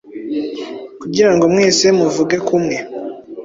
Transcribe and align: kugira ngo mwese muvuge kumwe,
kugira 1.01 1.31
ngo 1.33 1.43
mwese 1.53 1.85
muvuge 1.97 2.37
kumwe, 2.47 2.77